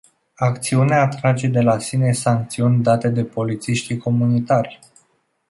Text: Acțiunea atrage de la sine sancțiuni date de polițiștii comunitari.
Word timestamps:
Acțiunea 0.37 1.01
atrage 1.01 1.47
de 1.47 1.61
la 1.61 1.77
sine 1.79 2.11
sancțiuni 2.11 2.83
date 2.83 3.09
de 3.09 3.23
polițiștii 3.23 3.97
comunitari. 3.97 4.79